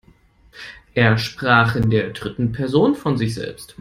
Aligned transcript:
Er 0.95 1.19
sprach 1.19 1.75
in 1.75 1.91
der 1.91 2.09
dritten 2.09 2.53
Person 2.53 2.95
von 2.95 3.19
sich 3.19 3.35
selbst. 3.35 3.69